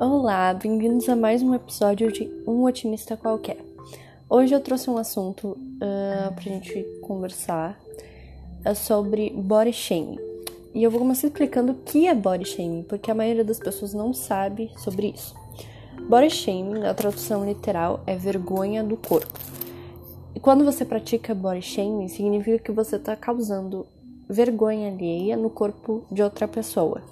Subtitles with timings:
[0.00, 3.58] Olá, bem-vindos a mais um episódio de Um Otimista Qualquer.
[4.30, 7.76] Hoje eu trouxe um assunto uh, pra gente conversar
[8.64, 10.20] uh, sobre body shaming.
[10.72, 13.92] E eu vou começar explicando o que é body shaming, porque a maioria das pessoas
[13.92, 15.34] não sabe sobre isso.
[16.08, 19.36] Body shaming, na tradução literal, é vergonha do corpo.
[20.32, 23.84] E quando você pratica body shaming, significa que você está causando
[24.28, 27.02] vergonha alheia no corpo de outra pessoa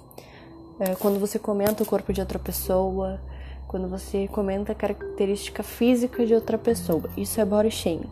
[0.79, 3.19] é, quando você comenta o corpo de outra pessoa,
[3.67, 7.03] quando você comenta a característica física de outra pessoa.
[7.17, 8.09] Isso é body shaming.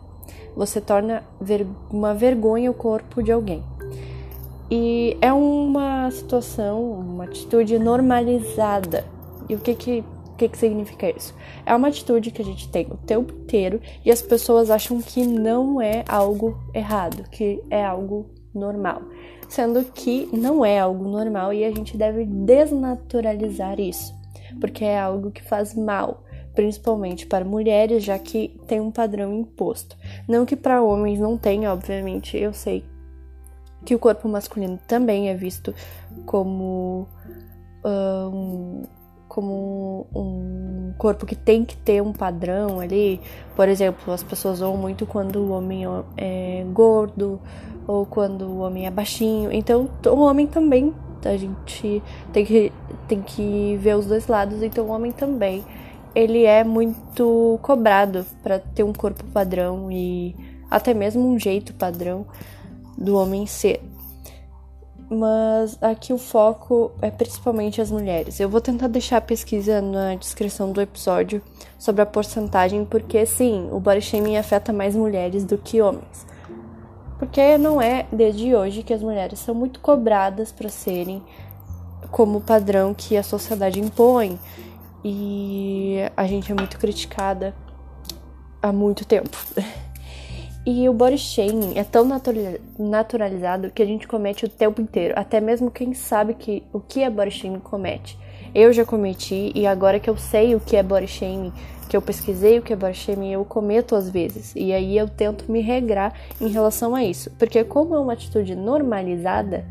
[0.54, 3.62] Você torna ver uma vergonha o corpo de alguém.
[4.70, 9.04] E é uma situação, uma atitude normalizada.
[9.48, 10.04] E o que que,
[10.36, 11.34] que que significa isso?
[11.64, 15.24] É uma atitude que a gente tem o tempo inteiro e as pessoas acham que
[15.24, 19.02] não é algo errado, que é algo normal
[19.48, 24.14] sendo que não é algo normal e a gente deve desnaturalizar isso,
[24.60, 29.96] porque é algo que faz mal, principalmente para mulheres, já que tem um padrão imposto.
[30.28, 32.84] Não que para homens não tenha, obviamente, eu sei
[33.84, 35.72] que o corpo masculino também é visto
[36.24, 37.06] como
[37.84, 38.82] um,
[39.36, 43.20] como um corpo que tem que ter um padrão ali.
[43.54, 45.82] Por exemplo, as pessoas zoam muito quando o homem
[46.16, 47.38] é gordo
[47.86, 49.52] ou quando o homem é baixinho.
[49.52, 52.72] Então, o homem também, a gente tem que,
[53.06, 54.62] tem que ver os dois lados.
[54.62, 55.62] Então, o homem também,
[56.14, 60.34] ele é muito cobrado para ter um corpo padrão e
[60.70, 62.24] até mesmo um jeito padrão
[62.96, 63.82] do homem ser
[65.08, 68.40] mas aqui o foco é principalmente as mulheres.
[68.40, 71.40] Eu vou tentar deixar a pesquisa na descrição do episódio
[71.78, 76.26] sobre a porcentagem, porque sim, o body shaming afeta mais mulheres do que homens.
[77.18, 81.22] Porque não é desde hoje que as mulheres são muito cobradas para serem
[82.10, 84.38] como padrão que a sociedade impõe
[85.04, 87.54] e a gente é muito criticada
[88.60, 89.36] há muito tempo.
[90.68, 92.04] E o body shaming é tão
[92.76, 97.04] naturalizado que a gente comete o tempo inteiro, até mesmo quem sabe que o que
[97.04, 98.18] é body shaming comete.
[98.52, 101.52] Eu já cometi e agora que eu sei o que é body shaming,
[101.88, 104.52] que eu pesquisei o que é body shaming, eu cometo às vezes.
[104.56, 108.56] E aí eu tento me regrar em relação a isso, porque como é uma atitude
[108.56, 109.64] normalizada,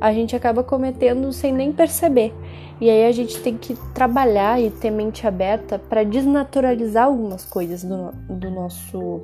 [0.00, 2.34] a gente acaba cometendo sem nem perceber.
[2.80, 7.84] E aí a gente tem que trabalhar e ter mente aberta para desnaturalizar algumas coisas
[7.84, 9.22] do, do nosso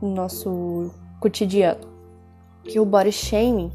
[0.00, 1.80] no nosso cotidiano.
[2.64, 3.72] Que o body shaming,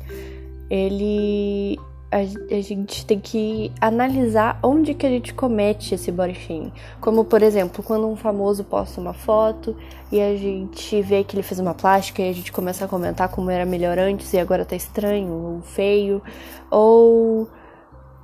[0.69, 1.79] ele
[2.13, 6.71] a, gente tem que analisar onde que a gente comete esse body shaming.
[7.01, 9.75] Como, por exemplo, quando um famoso posta uma foto
[10.11, 13.29] e a gente vê que ele fez uma plástica e a gente começa a comentar
[13.29, 16.21] como era melhor antes e agora tá estranho ou feio.
[16.69, 17.47] Ou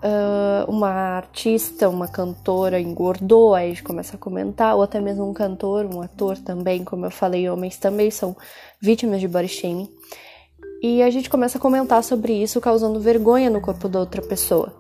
[0.04, 5.30] uh, uma artista, uma cantora engordou, aí a gente começa a comentar, ou até mesmo
[5.30, 8.36] um cantor, um ator também, como eu falei, homens também são
[8.82, 9.90] vítimas de body shaming.
[10.82, 14.74] E a gente começa a comentar sobre isso, causando vergonha no corpo da outra pessoa.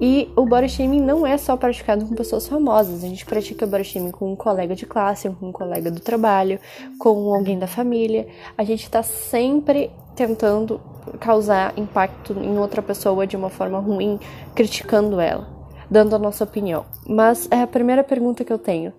[0.00, 3.84] E o body shaming não é só praticado com pessoas famosas, a gente pratica body
[3.84, 6.58] shaming com um colega de classe, com um colega do trabalho,
[6.98, 8.26] com alguém da família.
[8.58, 10.80] A gente tá sempre tentando
[11.20, 14.18] causar impacto em outra pessoa de uma forma ruim,
[14.54, 15.46] criticando ela,
[15.90, 16.84] dando a nossa opinião.
[17.06, 18.92] Mas é a primeira pergunta que eu tenho.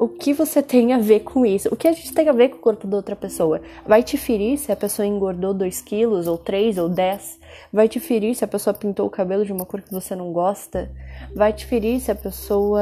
[0.00, 1.68] O que você tem a ver com isso?
[1.72, 3.60] O que a gente tem a ver com o corpo da outra pessoa?
[3.84, 7.40] Vai te ferir se a pessoa engordou 2 quilos, ou 3, ou 10?
[7.72, 10.32] Vai te ferir se a pessoa pintou o cabelo de uma cor que você não
[10.32, 10.88] gosta?
[11.34, 12.80] Vai te ferir se a pessoa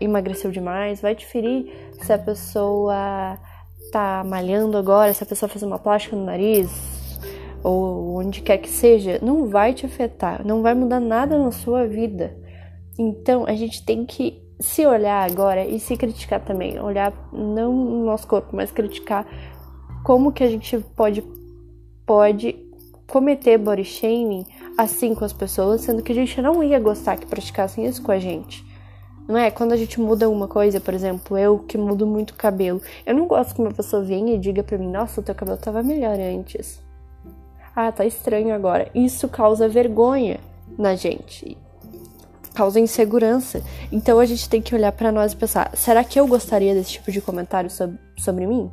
[0.00, 1.02] emagreceu demais?
[1.02, 1.70] Vai te ferir
[2.00, 3.38] se a pessoa
[3.92, 6.93] tá malhando agora, se a pessoa fez uma plástica no nariz?
[7.64, 11.86] Ou onde quer que seja, não vai te afetar, não vai mudar nada na sua
[11.86, 12.36] vida.
[12.98, 18.04] Então a gente tem que se olhar agora e se criticar também, olhar não no
[18.04, 19.26] nosso corpo, mas criticar
[20.04, 21.24] como que a gente pode
[22.06, 22.54] pode
[23.06, 24.44] cometer body shaming
[24.76, 28.12] assim com as pessoas, sendo que a gente não ia gostar que praticassem isso com
[28.12, 28.62] a gente.
[29.26, 29.50] Não é?
[29.50, 33.14] Quando a gente muda alguma coisa, por exemplo, eu que mudo muito o cabelo, eu
[33.14, 35.82] não gosto que uma pessoa venha e diga pra mim, nossa, o teu cabelo tava
[35.82, 36.84] melhor antes
[37.74, 38.88] ah, tá estranho agora.
[38.94, 40.38] Isso causa vergonha
[40.78, 41.56] na gente,
[42.54, 43.62] causa insegurança.
[43.90, 46.92] Então a gente tem que olhar para nós e pensar: será que eu gostaria desse
[46.92, 48.70] tipo de comentário sobre, sobre mim?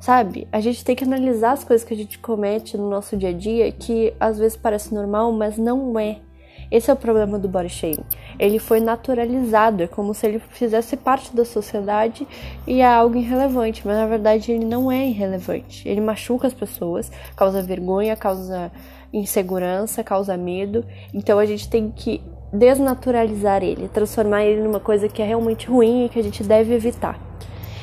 [0.00, 0.46] Sabe?
[0.52, 3.32] A gente tem que analisar as coisas que a gente comete no nosso dia a
[3.32, 6.20] dia que às vezes parece normal, mas não é.
[6.70, 8.04] Esse é o problema do body shaming.
[8.38, 12.28] Ele foi naturalizado, é como se ele fizesse parte da sociedade
[12.66, 15.88] e é algo irrelevante, mas na verdade ele não é irrelevante.
[15.88, 18.70] Ele machuca as pessoas, causa vergonha, causa
[19.12, 20.84] insegurança, causa medo.
[21.14, 22.20] Então a gente tem que
[22.52, 26.74] desnaturalizar ele, transformar ele numa coisa que é realmente ruim e que a gente deve
[26.74, 27.18] evitar.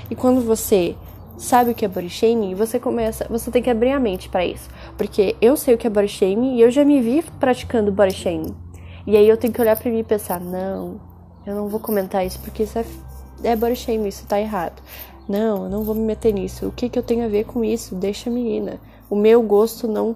[0.09, 0.95] E quando você
[1.37, 4.45] sabe o que é body shaming, você começa, você tem que abrir a mente para
[4.45, 7.91] isso, porque eu sei o que é body shaming e eu já me vi praticando
[7.91, 8.64] body shaming.
[9.07, 10.99] E aí eu tenho que olhar para mim e pensar, não,
[11.45, 12.85] eu não vou comentar isso porque isso é,
[13.43, 14.81] é body shaming, isso tá errado.
[15.27, 16.67] Não, eu não vou me meter nisso.
[16.67, 17.95] O que que eu tenho a ver com isso?
[17.95, 18.79] Deixa a menina.
[19.09, 20.15] O meu gosto não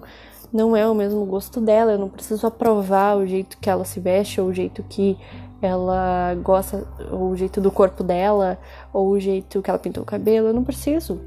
[0.52, 4.00] não é o mesmo gosto dela, eu não preciso aprovar o jeito que ela se
[4.00, 5.16] veste ou o jeito que
[5.62, 8.58] ela gosta, ou o jeito do corpo dela,
[8.92, 11.20] ou o jeito que ela pintou o cabelo, eu não preciso,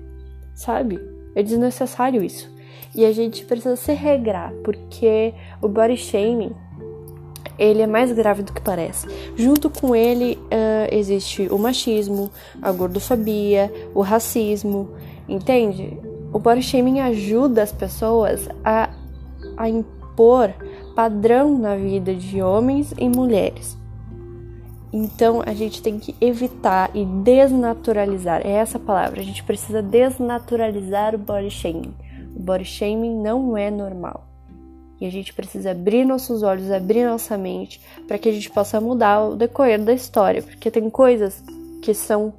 [0.55, 0.99] sabe?
[1.35, 2.51] É desnecessário isso.
[2.95, 6.53] E a gente precisa se regrar, porque o body shaming
[7.57, 9.07] ele é mais grave do que parece.
[9.35, 14.89] Junto com ele uh, existe o machismo, a gordofobia, o racismo,
[15.27, 15.97] entende?
[16.31, 18.89] O body shaming ajuda as pessoas a,
[19.55, 20.53] a impor
[20.95, 23.77] padrão na vida de homens e mulheres.
[24.91, 28.41] Então a gente tem que evitar e desnaturalizar.
[28.45, 29.21] É essa palavra.
[29.21, 31.95] A gente precisa desnaturalizar o body shaming.
[32.35, 34.32] O body shaming não é normal.
[34.99, 38.79] E a gente precisa abrir nossos olhos, abrir nossa mente para que a gente possa
[38.79, 41.43] mudar o decorrer da história, porque tem coisas
[41.81, 42.33] que são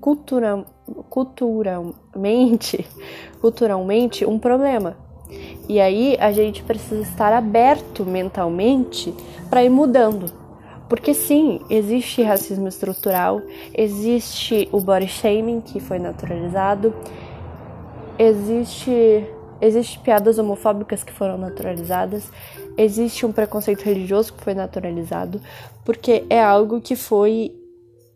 [0.00, 0.64] cultura,
[1.08, 2.84] culturalmente,
[3.40, 4.96] culturalmente um problema.
[5.68, 9.14] E aí a gente precisa estar aberto mentalmente
[9.48, 10.30] para ir mudando.
[10.88, 13.40] Porque sim, existe racismo estrutural,
[13.72, 16.92] existe o body shaming que foi naturalizado,
[18.18, 19.26] existe
[19.62, 22.30] Existem piadas homofóbicas que foram naturalizadas,
[22.76, 25.40] existe um preconceito religioso que foi naturalizado,
[25.84, 27.54] porque é algo que foi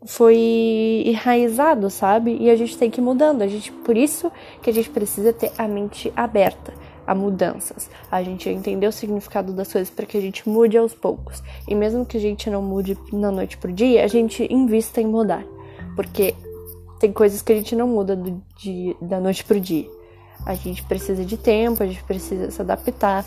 [0.05, 2.37] foi enraizado, sabe?
[2.39, 3.41] E a gente tem que ir mudando.
[3.41, 6.73] A gente, por isso que a gente precisa ter a mente aberta
[7.05, 7.89] a mudanças.
[8.11, 11.41] A gente entender o significado das coisas para que a gente mude aos poucos.
[11.67, 15.07] E mesmo que a gente não mude na noite pro dia, a gente invista em
[15.07, 15.43] mudar.
[15.95, 16.35] Porque
[16.99, 19.96] tem coisas que a gente não muda do dia, da noite pro dia.
[20.47, 23.25] A gente precisa de tempo, a gente precisa se adaptar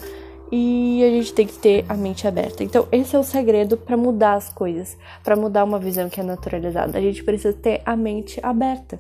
[0.51, 2.65] e a gente tem que ter a mente aberta.
[2.65, 6.23] Então, esse é o segredo para mudar as coisas, para mudar uma visão que é
[6.23, 6.97] naturalizada.
[6.97, 8.99] A gente precisa ter a mente aberta.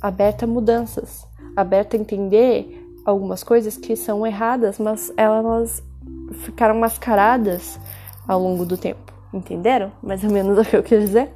[0.00, 1.26] Aberta a mudanças,
[1.56, 5.82] aberta a entender algumas coisas que são erradas, mas elas
[6.44, 7.80] ficaram mascaradas
[8.28, 9.12] ao longo do tempo.
[9.34, 9.90] Entenderam?
[10.00, 11.32] Mais ou menos o que eu quis dizer?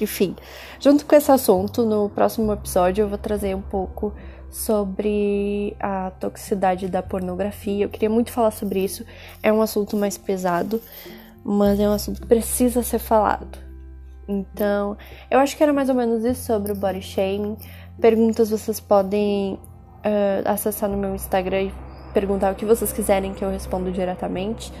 [0.00, 0.34] Enfim,
[0.80, 4.14] junto com esse assunto, no próximo episódio eu vou trazer um pouco
[4.50, 7.84] sobre a toxicidade da pornografia.
[7.84, 9.04] Eu queria muito falar sobre isso.
[9.42, 10.80] É um assunto mais pesado,
[11.44, 13.58] mas é um assunto que precisa ser falado.
[14.28, 14.96] Então,
[15.30, 17.56] eu acho que era mais ou menos isso sobre o body shaming.
[18.00, 21.72] Perguntas vocês podem uh, acessar no meu Instagram e
[22.12, 24.72] perguntar o que vocês quiserem que eu respondo diretamente.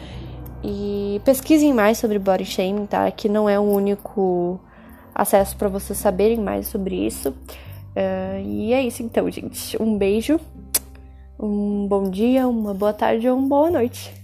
[0.62, 3.10] E pesquisem mais sobre body shaming, tá?
[3.10, 4.60] Que não é o único
[5.14, 7.34] acesso para vocês saberem mais sobre isso.
[7.96, 9.80] Uh, e é isso então, gente.
[9.82, 10.38] Um beijo,
[11.38, 14.19] um bom dia, uma boa tarde ou uma boa noite.